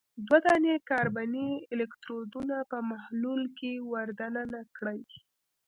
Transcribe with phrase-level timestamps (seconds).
[0.27, 4.99] دوه دانې کاربني الکترودونه په محلول کې ور د ننه کړئ.